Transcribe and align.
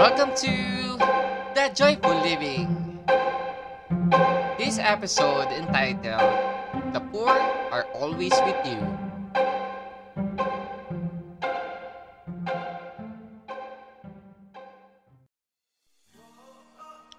Welcome 0.00 0.32
to 0.36 0.96
The 1.52 1.68
Joyful 1.76 2.24
Living. 2.24 3.04
This 4.56 4.80
episode 4.80 5.52
entitled 5.52 6.24
The 6.96 7.04
Poor 7.12 7.28
Are 7.68 7.84
Always 7.92 8.32
With 8.32 8.56
You. 8.64 8.80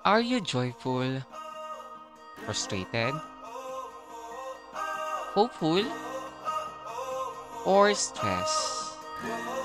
Are 0.04 0.22
you 0.22 0.42
joyful? 0.42 1.22
Frustrated? 2.50 3.14
Hopeful? 5.38 5.86
Or 7.64 7.94
stressed? 7.94 9.61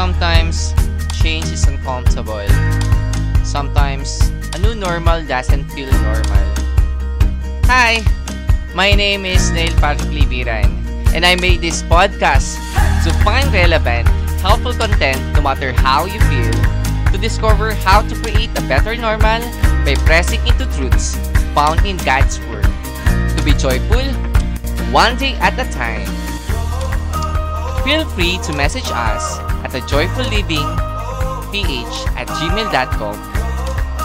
Sometimes, 0.00 0.72
change 1.20 1.52
is 1.52 1.68
uncomfortable. 1.68 2.48
Sometimes, 3.44 4.32
a 4.56 4.58
new 4.58 4.74
normal 4.74 5.20
doesn't 5.28 5.68
feel 5.76 5.92
normal. 5.92 6.46
Hi, 7.68 8.00
my 8.74 8.96
name 8.96 9.26
is 9.26 9.50
Neil 9.50 9.76
Patrick 9.76 10.08
Libiran, 10.08 10.72
and 11.12 11.26
I 11.26 11.36
made 11.36 11.60
this 11.60 11.82
podcast 11.82 12.56
to 13.04 13.12
find 13.20 13.52
relevant, 13.52 14.08
helpful 14.40 14.72
content 14.72 15.20
no 15.36 15.42
matter 15.42 15.70
how 15.70 16.06
you 16.06 16.18
feel, 16.32 16.56
to 17.12 17.20
discover 17.20 17.76
how 17.84 18.00
to 18.00 18.14
create 18.24 18.56
a 18.56 18.64
better 18.72 18.96
normal 18.96 19.44
by 19.84 20.00
pressing 20.08 20.40
into 20.48 20.64
truths 20.80 21.20
found 21.52 21.84
in 21.84 22.00
God's 22.08 22.40
Word. 22.48 22.64
To 23.36 23.42
be 23.44 23.52
joyful, 23.52 24.00
one 24.96 25.20
day 25.20 25.36
at 25.44 25.60
a 25.60 25.68
time. 25.68 26.08
Feel 27.84 28.08
free 28.16 28.40
to 28.48 28.56
message 28.56 28.88
us 28.88 29.49
at 29.64 29.72
the 29.72 29.80
at 32.16 32.28
gmail.com 32.28 33.16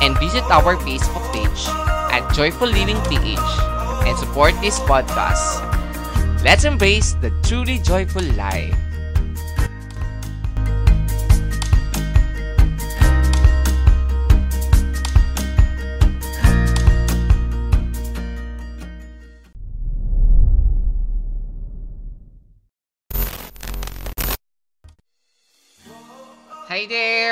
and 0.01 0.17
visit 0.19 0.43
our 0.51 0.75
Facebook 0.77 1.25
page 1.33 1.65
at 2.11 2.27
Joyful 2.33 2.67
Living 2.67 3.01
PH 3.09 3.39
and 4.07 4.17
support 4.17 4.53
this 4.61 4.79
podcast. 4.79 5.63
Let's 6.43 6.63
embrace 6.63 7.13
the 7.21 7.31
truly 7.43 7.79
joyful 7.79 8.23
life. 8.33 8.84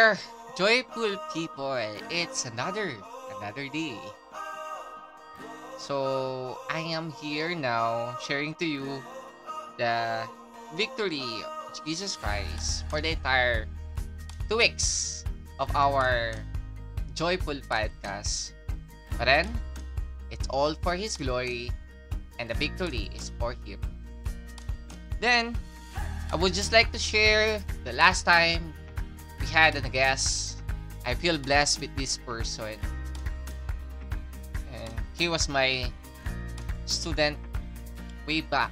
There, 0.04 0.20
joyful 0.60 1.16
people. 1.32 1.80
It's 2.12 2.44
another 2.44 2.92
another 3.40 3.72
day. 3.72 3.96
So, 5.80 6.60
I 6.68 6.84
am 6.92 7.16
here 7.24 7.56
now 7.56 8.20
sharing 8.20 8.52
to 8.60 8.68
you 8.68 9.00
the 9.80 10.28
victory 10.76 11.24
of 11.48 11.72
Jesus 11.88 12.20
Christ 12.20 12.84
for 12.92 13.00
the 13.00 13.16
entire 13.16 13.68
two 14.52 14.60
weeks 14.60 15.24
of 15.60 15.72
our 15.72 16.36
joyful 17.16 17.64
podcast. 17.72 18.52
But 19.16 19.32
then, 19.32 19.48
it's 20.36 20.52
all 20.52 20.76
for 20.84 21.00
His 21.00 21.16
glory 21.16 21.72
and 22.44 22.52
the 22.52 22.60
victory 22.60 23.08
is 23.16 23.32
for 23.40 23.56
Him. 23.64 23.80
Then, 25.24 25.56
I 26.28 26.36
would 26.36 26.52
just 26.52 26.76
like 26.76 26.92
to 26.92 27.00
share 27.00 27.64
the 27.88 27.96
last 27.96 28.28
time 28.28 28.76
we 29.44 29.52
had 29.52 29.76
a 29.76 29.84
guest. 29.92 30.64
I 31.04 31.12
feel 31.20 31.36
blessed 31.36 31.84
with 31.84 31.92
this 32.00 32.16
person. 32.16 32.80
And 34.72 34.94
he 35.20 35.28
was 35.28 35.52
my 35.52 35.92
student 36.88 37.36
way 38.24 38.40
back 38.40 38.72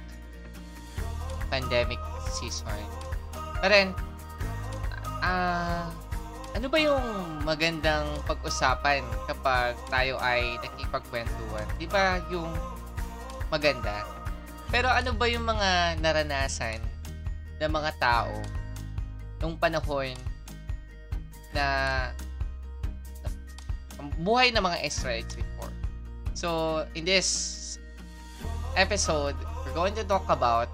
pandemic 1.52 2.00
season. 2.32 2.72
But 3.60 3.68
then, 3.68 3.92
ah, 5.20 5.92
ano 6.56 6.66
ba 6.72 6.78
yung 6.80 7.04
magandang 7.44 8.08
pag-usapan 8.24 9.04
kapag 9.28 9.76
tayo 9.92 10.16
ay 10.24 10.56
nakipagkwentuhan? 10.64 11.68
Di 11.76 11.84
ba 11.84 12.24
yung 12.32 12.48
maganda? 13.52 14.08
Pero 14.72 14.88
ano 14.88 15.12
ba 15.12 15.28
yung 15.28 15.44
mga 15.44 16.00
naranasan 16.00 16.80
ng 17.60 17.68
mga 17.68 17.92
tao 18.00 18.32
nung 19.36 19.60
panahon 19.60 20.16
na 21.54 22.10
buhay 24.20 24.50
ng 24.52 24.60
mga 24.60 24.78
Israelites 24.84 25.36
before. 25.36 25.72
So, 26.34 26.82
in 26.96 27.04
this 27.04 27.78
episode, 28.76 29.36
we're 29.64 29.76
going 29.76 29.94
to 29.94 30.04
talk 30.04 30.26
about 30.28 30.68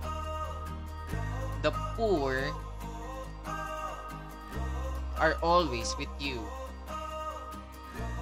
the 1.62 1.74
poor 1.98 2.46
are 5.18 5.34
always 5.42 5.94
with 5.98 6.10
you. 6.22 6.38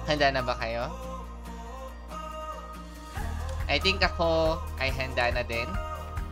Handa 0.09 0.33
na 0.33 0.41
ba 0.41 0.57
kayo? 0.57 0.89
I 3.69 3.77
think 3.77 4.01
ako 4.01 4.57
ay 4.81 4.89
handa 4.89 5.29
na 5.29 5.43
din. 5.45 5.67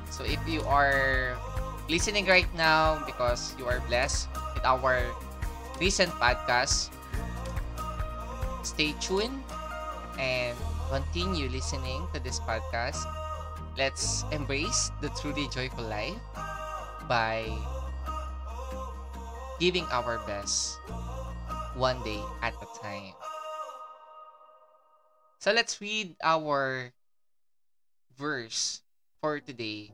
So, 0.09 0.25
if 0.25 0.39
you 0.47 0.63
are 0.65 1.37
listening 1.85 2.25
right 2.25 2.49
now 2.57 3.03
because 3.05 3.53
you 3.59 3.69
are 3.69 3.77
blessed 3.85 4.25
with 4.57 4.65
our 4.65 5.05
recent 5.79 6.11
podcast. 6.19 6.89
Stay 8.63 8.93
tuned 8.99 9.43
and 10.19 10.55
continue 10.89 11.49
listening 11.49 12.07
to 12.13 12.19
this 12.19 12.39
podcast. 12.39 13.03
Let's 13.77 14.23
embrace 14.31 14.91
the 15.01 15.09
truly 15.19 15.47
joyful 15.51 15.83
life 15.85 16.15
by 17.07 17.51
giving 19.59 19.85
our 19.91 20.19
best 20.25 20.79
one 21.75 21.99
day 22.03 22.23
at 22.41 22.55
a 22.55 22.67
time. 22.79 23.13
So 25.39 25.51
let's 25.51 25.79
read 25.79 26.15
our 26.23 26.91
verse 28.17 28.81
for 29.21 29.37
today. 29.43 29.91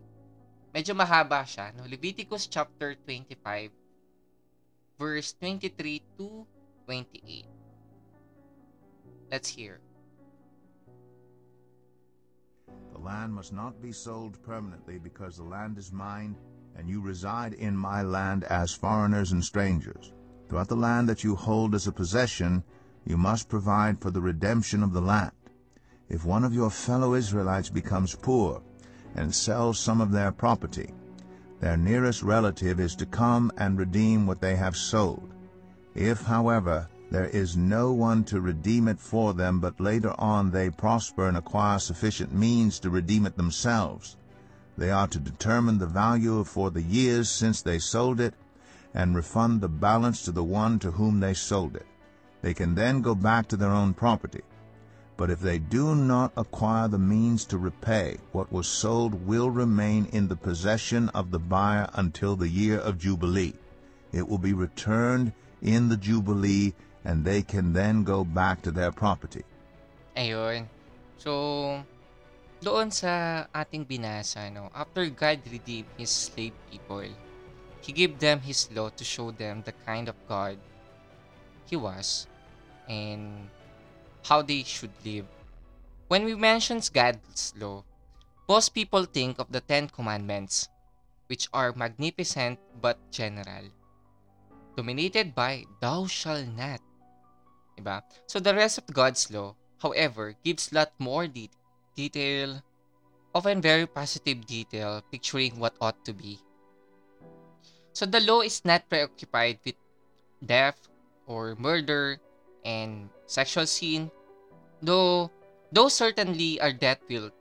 Medyo 0.72 0.96
mahaba 0.96 1.44
siya. 1.44 1.76
No? 1.76 1.84
Leviticus 1.84 2.48
chapter 2.48 2.96
25 3.04 3.81
verse 5.02 5.34
23 5.40 6.00
to 6.20 6.46
28. 6.86 7.46
Let's 9.32 9.50
hear. 9.50 9.80
The 12.94 13.00
land 13.00 13.34
must 13.34 13.52
not 13.52 13.82
be 13.82 13.92
sold 13.92 14.40
permanently 14.44 15.00
because 15.00 15.38
the 15.38 15.44
land 15.44 15.80
is 15.80 15.92
mine, 15.92 16.36
and 16.78 16.88
you 16.88 17.02
reside 17.02 17.54
in 17.54 17.76
my 17.76 18.04
land 18.04 18.44
as 18.44 18.76
foreigners 18.76 19.32
and 19.32 19.44
strangers. 19.44 20.14
Throughout 20.48 20.68
the 20.68 20.76
land 20.76 21.10
that 21.10 21.24
you 21.24 21.36
hold 21.36 21.74
as 21.74 21.88
a 21.88 21.92
possession, 21.92 22.64
you 23.04 23.18
must 23.18 23.50
provide 23.50 24.00
for 24.00 24.12
the 24.12 24.22
redemption 24.22 24.84
of 24.84 24.94
the 24.94 25.02
land. 25.02 25.32
If 26.10 26.26
one 26.26 26.44
of 26.44 26.54
your 26.54 26.70
fellow 26.70 27.16
Israelites 27.16 27.70
becomes 27.70 28.14
poor 28.14 28.62
and 29.16 29.34
sells 29.34 29.80
some 29.80 30.00
of 30.00 30.12
their 30.12 30.32
property, 30.32 30.94
their 31.62 31.78
nearest 31.78 32.24
relative 32.24 32.80
is 32.80 32.96
to 32.96 33.06
come 33.06 33.52
and 33.58 33.78
redeem 33.78 34.26
what 34.26 34.42
they 34.42 34.56
have 34.56 34.76
sold. 34.76 35.32
If, 35.94 36.24
however, 36.24 36.90
there 37.12 37.28
is 37.28 37.56
no 37.56 37.94
one 37.94 38.24
to 38.26 38.42
redeem 38.42 38.88
it 38.88 39.00
for 39.00 39.34
them, 39.34 39.60
but 39.60 39.80
later 39.80 40.14
on 40.20 40.50
they 40.50 40.72
prosper 40.72 41.28
and 41.28 41.38
acquire 41.38 41.78
sufficient 41.78 42.34
means 42.34 42.80
to 42.80 42.90
redeem 42.90 43.26
it 43.26 43.38
themselves, 43.38 44.18
they 44.78 44.90
are 44.90 45.08
to 45.08 45.20
determine 45.20 45.78
the 45.78 45.86
value 45.86 46.44
for 46.44 46.72
the 46.72 46.82
years 46.82 47.30
since 47.30 47.62
they 47.62 47.78
sold 47.78 48.20
it, 48.20 48.34
and 48.94 49.16
refund 49.16 49.62
the 49.62 49.70
balance 49.70 50.24
to 50.24 50.32
the 50.32 50.44
one 50.44 50.80
to 50.80 50.92
whom 50.92 51.20
they 51.20 51.34
sold 51.34 51.76
it. 51.76 51.86
They 52.42 52.56
can 52.56 52.74
then 52.74 53.02
go 53.02 53.14
back 53.14 53.48
to 53.50 53.58
their 53.58 53.70
own 53.70 53.94
property. 53.94 54.42
But 55.22 55.30
if 55.30 55.38
they 55.38 55.62
do 55.62 55.94
not 55.94 56.34
acquire 56.34 56.90
the 56.90 56.98
means 56.98 57.46
to 57.54 57.62
repay, 57.62 58.18
what 58.34 58.50
was 58.50 58.66
sold 58.66 59.14
will 59.30 59.54
remain 59.54 60.10
in 60.10 60.34
the 60.34 60.36
possession 60.36 61.14
of 61.14 61.30
the 61.30 61.38
buyer 61.38 61.94
until 61.94 62.34
the 62.34 62.50
year 62.50 62.82
of 62.82 62.98
Jubilee. 62.98 63.54
It 64.12 64.26
will 64.26 64.42
be 64.42 64.58
returned 64.58 65.38
in 65.62 65.94
the 65.94 65.96
Jubilee, 65.96 66.74
and 67.06 67.22
they 67.22 67.46
can 67.46 67.74
then 67.78 68.02
go 68.02 68.26
back 68.26 68.66
to 68.66 68.74
their 68.74 68.90
property. 68.90 69.46
Ayun. 70.18 70.66
So, 71.22 71.86
doon 72.66 72.90
sa 72.90 73.46
ating 73.54 73.86
binasa, 73.86 74.50
no, 74.50 74.74
after 74.74 75.06
God 75.06 75.46
redeemed 75.46 75.94
His 76.02 76.10
slave 76.10 76.58
people, 76.74 77.06
He 77.86 77.94
gave 77.94 78.18
them 78.18 78.42
His 78.42 78.74
law 78.74 78.90
to 78.90 79.06
show 79.06 79.30
them 79.30 79.62
the 79.70 79.78
kind 79.86 80.10
of 80.10 80.18
God 80.26 80.58
He 81.70 81.78
was 81.78 82.26
and 82.90 83.54
how 84.24 84.42
they 84.42 84.64
should 84.64 84.94
live. 85.06 85.26
When 86.08 86.26
we 86.26 86.36
mention 86.36 86.82
God's 86.94 87.54
law, 87.58 87.84
most 88.48 88.76
people 88.76 89.06
think 89.06 89.40
of 89.40 89.52
the 89.52 89.62
Ten 89.62 89.88
Commandments, 89.88 90.68
which 91.28 91.48
are 91.54 91.72
magnificent 91.72 92.60
but 92.82 93.00
general. 93.12 93.72
dominated 94.76 95.36
by 95.36 95.68
thou 95.80 96.08
shall 96.08 96.44
not. 96.44 96.80
Diba? 97.78 98.02
So 98.28 98.40
the 98.40 98.56
rest 98.56 98.80
of 98.80 98.88
God's 98.88 99.30
law, 99.32 99.56
however, 99.80 100.36
gives 100.44 100.72
lot 100.72 100.92
more 100.98 101.28
de- 101.28 101.52
detail, 101.96 102.64
often 103.36 103.62
very 103.62 103.86
positive 103.86 104.46
detail, 104.48 105.04
picturing 105.12 105.60
what 105.60 105.76
ought 105.82 106.04
to 106.06 106.14
be. 106.14 106.40
So 107.94 108.06
the 108.06 108.24
law 108.24 108.42
is 108.42 108.64
not 108.64 108.88
preoccupied 108.88 109.60
with 109.66 109.76
death 110.44 110.88
or 111.28 111.56
murder 111.60 112.20
and 112.66 113.10
sexual 113.26 113.66
scene, 113.66 114.12
though 114.82 115.32
those 115.72 115.94
certainly 115.94 116.60
are 116.60 116.74
death-filled. 116.74 117.32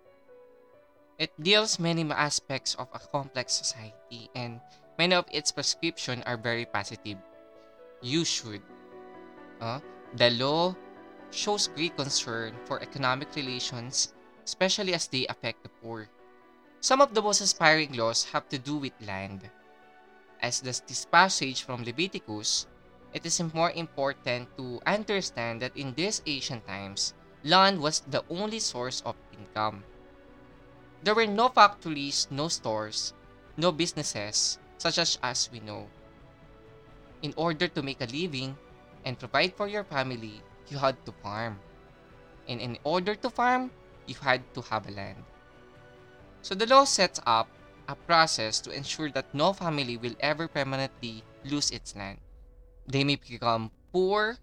It 1.19 1.33
deals 1.37 1.79
many 1.79 2.09
aspects 2.11 2.75
of 2.77 2.89
a 2.95 2.99
complex 2.99 3.53
society 3.53 4.31
and 4.35 4.61
many 4.97 5.15
of 5.15 5.27
its 5.31 5.53
prescriptions 5.53 6.23
are 6.25 6.37
very 6.37 6.65
positive. 6.65 7.19
You 8.01 8.25
should. 8.25 8.63
Uh, 9.61 9.81
the 10.17 10.31
law 10.31 10.75
shows 11.31 11.69
great 11.69 11.97
concern 11.97 12.55
for 12.65 12.81
economic 12.81 13.29
relations, 13.37 14.15
especially 14.45 14.95
as 14.95 15.07
they 15.09 15.27
affect 15.27 15.63
the 15.63 15.69
poor. 15.83 16.09
Some 16.81 17.01
of 17.01 17.13
the 17.13 17.21
most 17.23 17.41
inspiring 17.41 17.93
laws 17.93 18.25
have 18.33 18.49
to 18.49 18.59
do 18.59 18.79
with 18.79 18.97
land. 19.07 19.49
As 20.41 20.61
does 20.61 20.81
this 20.81 21.05
passage 21.05 21.63
from 21.63 21.85
Leviticus, 21.85 22.67
it 23.13 23.27
is 23.27 23.43
more 23.55 23.71
important 23.73 24.49
to 24.57 24.81
understand 24.87 25.63
that 25.63 25.77
in 25.77 25.95
these 25.95 26.23
ancient 26.27 26.67
times, 26.67 27.15
land 27.43 27.81
was 27.81 28.01
the 28.07 28.25
only 28.31 28.59
source 28.59 29.03
of 29.05 29.17
income. 29.33 29.83
There 31.03 31.15
were 31.15 31.27
no 31.27 31.49
factories, 31.49 32.29
no 32.31 32.49
stores, 32.49 33.15
no 33.57 33.73
businesses, 33.73 34.59
such 34.79 34.99
as 34.99 35.19
as 35.23 35.49
we 35.53 35.61
know. 35.61 35.89
In 37.23 37.35
order 37.37 37.69
to 37.69 37.83
make 37.83 38.01
a 38.01 38.09
living 38.09 38.57
and 39.05 39.19
provide 39.19 39.55
for 39.57 39.67
your 39.67 39.85
family, 39.85 40.43
you 40.69 40.79
had 40.79 40.97
to 41.05 41.13
farm. 41.23 41.59
And 42.49 42.61
in 42.61 42.79
order 42.85 43.15
to 43.15 43.31
farm, 43.31 43.71
you 44.07 44.15
had 44.21 44.43
to 44.55 44.63
have 44.63 44.89
a 44.89 44.93
land. 44.93 45.25
So 46.43 46.55
the 46.55 46.67
law 46.67 46.85
sets 46.85 47.21
up 47.27 47.49
a 47.89 47.95
process 47.95 48.61
to 48.61 48.71
ensure 48.71 49.11
that 49.11 49.35
no 49.35 49.53
family 49.53 49.97
will 49.97 50.15
ever 50.21 50.49
permanently 50.49 51.25
lose 51.45 51.71
its 51.71 51.97
land. 51.97 52.19
They 52.91 53.07
may 53.07 53.15
become 53.15 53.71
poor, 53.95 54.39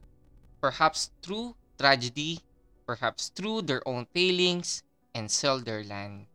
perhaps 0.61 1.11
through 1.21 1.59
tragedy, 1.77 2.39
perhaps 2.87 3.27
through 3.27 3.67
their 3.67 3.83
own 3.83 4.07
failings, 4.15 4.83
and 5.13 5.29
sell 5.29 5.59
their 5.59 5.83
land. 5.83 6.27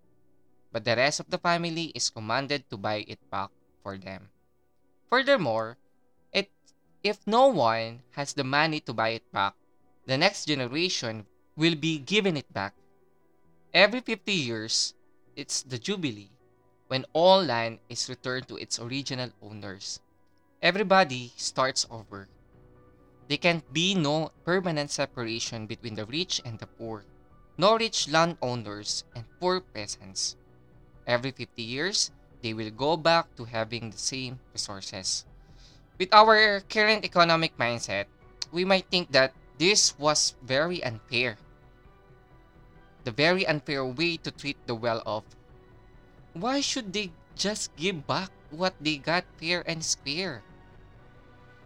But 0.73 0.85
the 0.85 0.97
rest 0.97 1.20
of 1.20 1.31
the 1.32 1.41
family 1.41 1.88
is 1.97 2.12
commanded 2.12 2.69
to 2.69 2.76
buy 2.76 3.09
it 3.09 3.19
back 3.31 3.49
for 3.82 3.97
them. 3.97 4.29
Furthermore, 5.09 5.79
it, 6.32 6.53
if 7.03 7.25
no 7.25 7.49
one 7.49 8.03
has 8.12 8.35
the 8.35 8.44
money 8.44 8.81
to 8.81 8.93
buy 8.93 9.17
it 9.17 9.32
back, 9.32 9.55
the 10.05 10.19
next 10.19 10.44
generation 10.44 11.25
will 11.56 11.76
be 11.76 11.97
given 11.97 12.37
it 12.37 12.53
back. 12.53 12.75
Every 13.73 14.00
50 14.00 14.32
years, 14.32 14.93
it's 15.35 15.62
the 15.62 15.79
Jubilee, 15.79 16.29
when 16.88 17.06
all 17.14 17.43
land 17.43 17.79
is 17.88 18.09
returned 18.11 18.49
to 18.49 18.56
its 18.56 18.79
original 18.79 19.32
owners. 19.41 20.00
Everybody 20.62 21.35
starts 21.35 21.91
over. 21.91 22.29
There 23.26 23.43
can 23.43 23.67
be 23.73 23.99
no 23.99 24.31
permanent 24.47 24.93
separation 24.93 25.67
between 25.67 25.97
the 25.99 26.06
rich 26.06 26.41
and 26.44 26.56
the 26.61 26.70
poor, 26.70 27.03
no 27.59 27.75
rich 27.76 28.06
landowners 28.06 29.03
and 29.11 29.26
poor 29.41 29.59
peasants. 29.59 30.37
Every 31.05 31.32
50 31.32 31.62
years, 31.62 32.12
they 32.47 32.55
will 32.55 32.70
go 32.70 32.97
back 32.97 33.35
to 33.35 33.44
having 33.44 33.91
the 33.91 33.99
same 33.99 34.38
resources. 34.55 35.26
With 35.99 36.14
our 36.14 36.61
current 36.70 37.05
economic 37.05 37.59
mindset, 37.59 38.06
we 38.53 38.64
might 38.64 38.87
think 38.87 39.11
that 39.11 39.35
this 39.59 39.99
was 39.99 40.37
very 40.47 40.79
unfair. 40.85 41.38
The 43.03 43.11
very 43.11 43.44
unfair 43.44 43.85
way 43.85 44.17
to 44.19 44.31
treat 44.31 44.62
the 44.69 44.76
well-off. 44.76 45.25
Why 46.35 46.61
should 46.61 46.93
they 46.93 47.11
just 47.35 47.75
give 47.75 48.06
back 48.06 48.31
what 48.50 48.79
they 48.81 48.99
got 48.99 49.25
fair 49.43 49.67
and 49.67 49.82
square? 49.85 50.44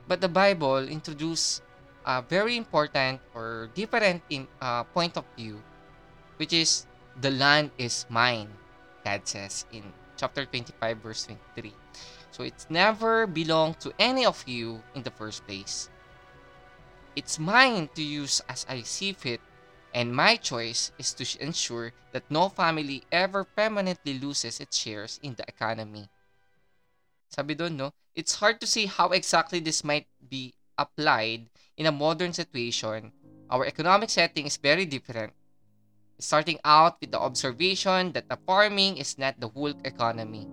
But 0.07 0.21
the 0.21 0.29
Bible 0.29 0.87
introduced 0.89 1.63
a 2.07 2.23
very 2.23 2.57
important 2.57 3.21
or 3.35 3.69
different 3.75 4.23
in, 4.31 4.47
uh, 4.61 4.85
point 4.85 5.17
of 5.17 5.25
view, 5.37 5.63
which 6.37 6.53
is 6.53 6.87
the 7.21 7.31
land 7.31 7.71
is 7.79 8.07
mine, 8.09 8.49
God 9.05 9.27
says 9.27 9.67
in 9.73 9.83
chapter 10.17 10.47
25, 10.47 10.99
verse 10.99 11.25
23. 11.27 11.75
So 12.31 12.45
it's 12.45 12.67
never 12.69 13.27
belonged 13.27 13.81
to 13.81 13.93
any 13.99 14.25
of 14.25 14.45
you 14.47 14.83
in 14.95 15.03
the 15.03 15.11
first 15.11 15.47
place. 15.47 15.89
It's 17.17 17.39
mine 17.39 17.89
to 17.95 18.03
use 18.03 18.43
as 18.49 18.67
I 18.69 18.83
see 18.83 19.13
fit, 19.13 19.41
and 19.95 20.15
my 20.15 20.37
choice 20.37 20.93
is 20.99 21.15
to 21.15 21.25
ensure 21.43 21.93
that 22.13 22.31
no 22.31 22.51
family 22.51 23.05
ever 23.11 23.45
permanently 23.45 24.19
loses 24.19 24.61
its 24.61 24.77
shares 24.77 25.19
in 25.23 25.35
the 25.35 25.49
economy. 25.49 26.11
Sabi 27.29 27.55
doon, 27.55 27.77
no? 27.77 27.93
It's 28.15 28.37
hard 28.41 28.61
to 28.61 28.67
see 28.67 28.87
how 28.87 29.11
exactly 29.11 29.61
this 29.61 29.85
might 29.85 30.07
be 30.29 30.55
applied 30.79 31.49
in 31.77 31.87
a 31.87 31.93
modern 31.93 32.33
situation. 32.33 33.13
Our 33.51 33.67
economic 33.67 34.11
setting 34.11 34.47
is 34.47 34.57
very 34.57 34.87
different. 34.87 35.33
Starting 36.19 36.59
out 36.65 36.97
with 37.01 37.13
the 37.13 37.21
observation 37.21 38.13
that 38.13 38.29
the 38.29 38.39
farming 38.47 38.97
is 38.97 39.19
not 39.19 39.39
the 39.39 39.49
whole 39.49 39.75
economy. 39.85 40.49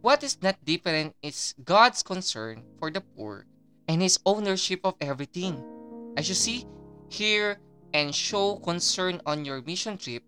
What 0.00 0.22
is 0.22 0.40
not 0.40 0.64
different 0.64 1.14
is 1.20 1.54
God's 1.64 2.02
concern 2.02 2.64
for 2.78 2.90
the 2.90 3.02
poor 3.02 3.44
and 3.88 4.00
his 4.00 4.18
ownership 4.24 4.80
of 4.84 4.94
everything. 5.00 5.60
As 6.16 6.28
you 6.28 6.34
see, 6.34 6.64
hear, 7.10 7.60
and 7.92 8.14
show 8.14 8.56
concern 8.56 9.20
on 9.26 9.44
your 9.44 9.60
mission 9.62 9.98
trip, 9.98 10.22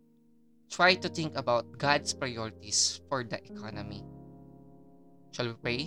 try 0.71 0.95
to 0.95 1.09
think 1.09 1.37
about 1.37 1.79
God's 1.79 2.13
priorities 2.13 3.01
for 3.09 3.25
the 3.25 3.37
economy. 3.45 4.05
Shall 5.31 5.47
we 5.47 5.56
pray? 5.62 5.82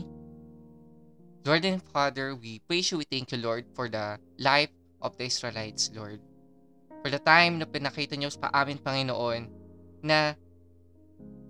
Lord 1.44 1.68
and 1.68 1.84
Father, 1.92 2.36
we 2.36 2.63
praise 2.63 2.92
you, 2.92 3.04
we 3.04 3.07
thank 3.07 3.36
you, 3.36 3.40
Lord, 3.44 3.68
for 3.75 3.92
the 3.92 4.16
life 4.40 4.72
of 5.04 5.19
the 5.19 5.28
Israelites, 5.28 5.92
Lord. 5.92 6.24
For 7.04 7.12
the 7.12 7.19
time 7.19 7.60
na 7.60 7.68
pinakita 7.68 8.16
niyo 8.16 8.31
sa 8.31 8.48
amin, 8.56 8.80
Panginoon, 8.80 9.51
na 10.00 10.40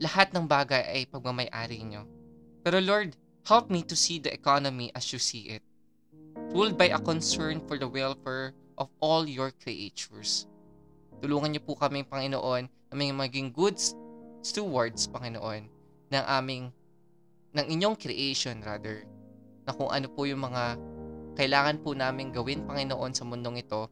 lahat 0.02 0.34
ng 0.34 0.50
bagay 0.50 0.82
ay 0.82 1.02
pagmamayari 1.06 1.86
niyo. 1.86 2.10
Pero 2.66 2.82
Lord, 2.82 3.14
help 3.46 3.70
me 3.70 3.86
to 3.86 3.94
see 3.94 4.18
the 4.18 4.34
economy 4.34 4.90
as 4.98 5.14
you 5.14 5.22
see 5.22 5.54
it. 5.54 5.64
Ruled 6.50 6.74
by 6.74 6.90
a 6.90 6.98
concern 6.98 7.62
for 7.70 7.78
the 7.78 7.86
welfare 7.86 8.58
of 8.82 8.90
all 8.98 9.30
your 9.30 9.54
creatures. 9.62 10.50
Tulungan 11.22 11.54
niyo 11.54 11.62
po 11.62 11.78
kami, 11.78 12.02
Panginoon, 12.02 12.66
na 12.90 12.94
maging 12.98 13.54
good 13.54 13.78
stewards, 14.42 15.06
Panginoon, 15.06 15.70
ng 16.10 16.26
aming, 16.26 16.74
ng 17.54 17.66
inyong 17.70 17.96
creation, 17.98 18.60
rather, 18.66 19.06
na 19.64 19.72
kung 19.72 19.90
ano 19.94 20.10
po 20.10 20.26
yung 20.26 20.42
mga 20.42 20.78
kailangan 21.38 21.82
po 21.82 21.94
namin 21.94 22.34
gawin, 22.34 22.66
Panginoon, 22.66 23.14
sa 23.14 23.26
mundong 23.26 23.62
ito, 23.62 23.90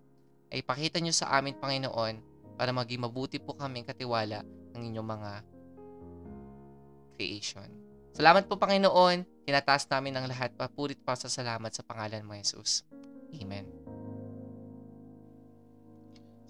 ay 0.51 0.65
pakita 0.65 0.97
niyo 0.99 1.13
sa 1.13 1.37
amin, 1.37 1.57
Panginoon, 1.57 2.15
para 2.57 2.73
maging 2.73 3.05
mabuti 3.05 3.37
po 3.37 3.53
kaming 3.57 3.87
katiwala 3.87 4.43
ng 4.75 4.81
inyong 4.81 5.09
mga 5.09 5.31
creation. 7.15 7.69
Salamat 8.11 8.49
po, 8.49 8.59
Panginoon. 8.59 9.45
Tinataas 9.47 9.87
namin 9.87 10.19
ang 10.19 10.25
lahat. 10.27 10.51
Papurit 10.57 10.99
pa 10.99 11.15
sa 11.15 11.31
salamat 11.31 11.71
sa 11.71 11.85
pangalan 11.85 12.25
mo, 12.25 12.35
Jesus. 12.35 12.83
Amen. 13.31 13.65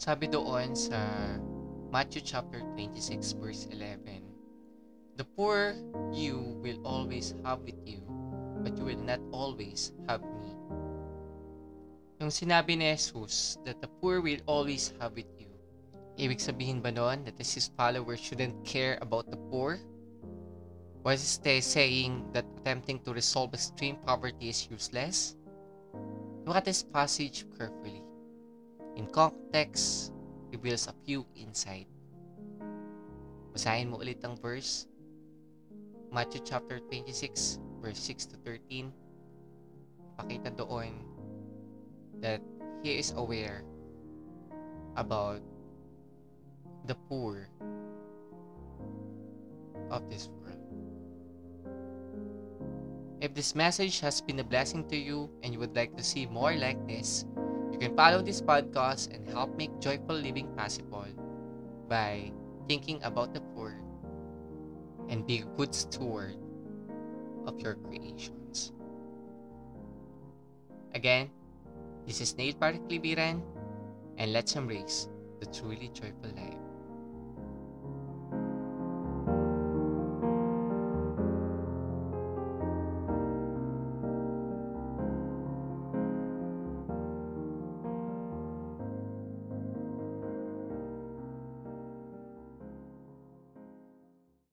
Sabi 0.02 0.26
doon 0.26 0.74
sa 0.74 0.98
Matthew 1.94 2.26
chapter 2.26 2.66
26 2.74 3.38
verse 3.38 3.70
11, 3.70 4.31
The 5.22 5.30
poor 5.38 5.78
you 6.10 6.58
will 6.66 6.82
always 6.82 7.38
have 7.46 7.62
with 7.62 7.78
you, 7.86 8.02
but 8.66 8.74
you 8.74 8.90
will 8.90 9.06
not 9.06 9.22
always 9.30 9.94
have 10.10 10.26
me. 10.26 10.50
Yung 12.18 12.34
sinabi 12.34 12.74
ni 12.74 12.90
Jesus 12.90 13.62
that 13.62 13.78
the 13.86 13.92
poor 14.02 14.18
will 14.18 14.42
always 14.50 14.98
have 14.98 15.14
with 15.14 15.30
you, 15.38 15.46
ibig 16.18 16.42
sabihin 16.42 16.82
ba 16.82 16.90
noon 16.90 17.22
that 17.30 17.38
his 17.38 17.70
followers 17.78 18.18
shouldn't 18.18 18.58
care 18.66 18.98
about 19.06 19.30
the 19.30 19.38
poor? 19.54 19.78
Was 21.06 21.22
he 21.22 21.62
saying 21.62 22.26
that 22.34 22.50
attempting 22.58 22.98
to 23.06 23.14
resolve 23.14 23.54
extreme 23.54 24.02
poverty 24.02 24.50
is 24.50 24.74
useless? 24.74 25.38
Look 26.50 26.58
at 26.58 26.66
this 26.66 26.82
passage 26.82 27.46
carefully. 27.54 28.02
In 28.98 29.06
context, 29.06 30.18
reveals 30.50 30.90
a 30.90 30.98
few 31.06 31.30
insight. 31.38 31.86
Basahin 33.54 33.94
mo 33.94 34.02
ulit 34.02 34.18
ang 34.26 34.34
verse. 34.34 34.90
Matthew 36.12 36.44
chapter 36.44 36.84
26, 36.92 37.60
verse 37.80 38.00
6 38.04 38.36
to 38.36 38.36
13. 38.44 38.92
Pakita 40.20 40.52
doon 40.60 41.08
that 42.20 42.44
he 42.84 43.00
is 43.00 43.16
aware 43.16 43.64
about 45.00 45.40
the 46.84 47.00
poor 47.08 47.48
of 49.88 50.04
this 50.12 50.28
world. 50.28 50.60
If 53.24 53.32
this 53.32 53.56
message 53.56 54.04
has 54.04 54.20
been 54.20 54.44
a 54.44 54.44
blessing 54.44 54.84
to 54.92 55.00
you 55.00 55.32
and 55.48 55.56
you 55.56 55.64
would 55.64 55.80
like 55.80 55.96
to 55.96 56.04
see 56.04 56.28
more 56.28 56.52
like 56.60 56.76
this, 56.92 57.24
you 57.72 57.80
can 57.80 57.96
follow 57.96 58.20
this 58.20 58.44
podcast 58.44 59.16
and 59.16 59.24
help 59.32 59.56
make 59.56 59.72
joyful 59.80 60.20
living 60.20 60.52
possible 60.60 61.08
by 61.88 62.36
thinking 62.68 63.00
about 63.08 63.32
the 63.32 63.40
poor 63.56 63.81
and 65.12 65.28
be 65.28 65.40
a 65.40 65.46
good 65.58 65.76
steward 65.76 66.38
of 67.46 67.60
your 67.60 67.76
creations. 67.76 68.72
Again, 70.96 71.30
this 72.08 72.22
is 72.22 72.36
Neil 72.38 72.54
Patrick 72.56 72.88
Libiran, 72.88 73.42
and 74.18 74.34
let's 74.34 74.56
embrace 74.56 75.10
the 75.40 75.46
truly 75.48 75.92
joyful 75.94 76.32
life. 76.36 76.51